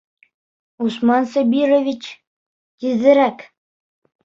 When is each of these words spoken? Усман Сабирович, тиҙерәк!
Усман 0.85 1.27
Сабирович, 1.33 2.09
тиҙерәк! 2.15 3.49